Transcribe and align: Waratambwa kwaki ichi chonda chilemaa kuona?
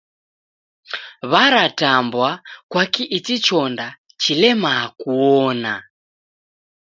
Waratambwa 1.31 2.29
kwaki 2.69 3.03
ichi 3.17 3.35
chonda 3.45 3.87
chilemaa 4.21 4.85
kuona? 4.99 5.73